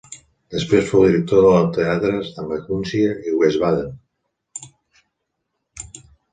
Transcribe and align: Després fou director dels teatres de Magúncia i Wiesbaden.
Després 0.53 0.87
fou 0.93 1.03
director 1.07 1.43
dels 1.47 1.69
teatres 1.75 2.33
de 2.39 2.47
Magúncia 2.53 3.13
i 3.27 3.37
Wiesbaden. 3.43 3.95